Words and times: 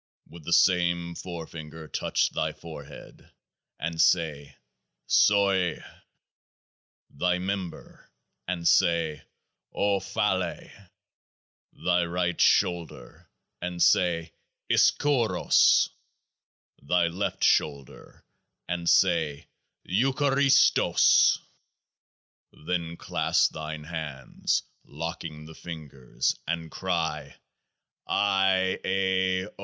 With 0.27 0.45
the 0.45 0.53
same 0.53 1.13
forefinger 1.13 1.87
touch 1.87 2.31
thy 2.31 2.53
forehead, 2.53 3.29
and 3.79 4.01
say 4.01 4.55
COI, 5.29 5.77
thy 7.11 7.37
member, 7.37 8.09
and 8.47 8.67
say 8.67 9.21
Q<t>AAAE, 9.71 10.61
14 10.63 10.71
thy 11.85 12.03
right 12.05 12.41
shoulder, 12.41 13.29
and 13.61 13.79
say 13.79 14.33
ICXYPOC, 14.71 15.89
thy 16.81 17.05
left 17.05 17.43
shoulder, 17.43 18.25
and 18.67 18.89
say 18.89 19.47
EYXAPICTOC; 19.87 21.37
then 22.65 22.97
clasp 22.97 23.53
thine 23.53 23.83
hands, 23.83 24.63
locking 24.83 25.45
the 25.45 25.53
fingers, 25.53 26.39
and 26.47 26.71
cry 26.71 27.35
IAQ. 28.09 29.47